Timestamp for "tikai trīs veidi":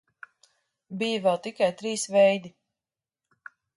1.47-2.51